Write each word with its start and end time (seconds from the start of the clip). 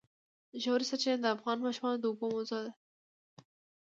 ژورې 0.63 0.85
سرچینې 0.89 1.17
د 1.21 1.25
افغان 1.35 1.57
ماشومانو 1.65 1.99
د 1.99 2.03
لوبو 2.05 2.25
موضوع 2.33 2.61
ده. 2.65 2.71